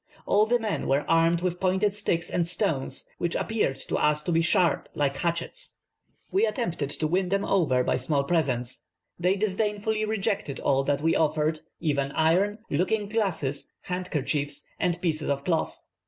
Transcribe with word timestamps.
All 0.25 0.47
the 0.47 0.57
men 0.57 0.87
were 0.87 1.07
armed 1.07 1.43
with 1.43 1.59
pointed 1.59 1.93
sticks 1.93 2.31
and 2.31 2.47
stones, 2.47 3.07
which 3.19 3.35
appeared 3.35 3.75
to 3.75 3.97
us 3.97 4.23
to 4.23 4.31
be 4.31 4.41
sharp, 4.41 4.89
like 4.95 5.17
hatchets. 5.17 5.75
"We 6.31 6.47
attempted 6.47 6.89
to 6.89 7.05
win 7.05 7.29
them 7.29 7.45
over 7.45 7.83
by 7.83 7.97
small 7.97 8.23
presents. 8.23 8.81
They 9.19 9.35
disdainfully 9.35 10.03
rejected 10.05 10.59
all 10.59 10.83
that 10.85 11.01
we 11.01 11.15
offered, 11.15 11.59
even 11.79 12.11
iron, 12.13 12.57
looking 12.71 13.09
glasses, 13.09 13.73
handkerchiefs, 13.81 14.63
and 14.79 14.99
pieces 15.03 15.29
of 15.29 15.43
cloth. 15.43 15.79